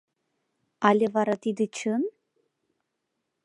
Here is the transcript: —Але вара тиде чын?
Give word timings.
—Але 0.87 1.05
вара 1.13 1.35
тиде 1.43 1.65
чын? 1.77 2.01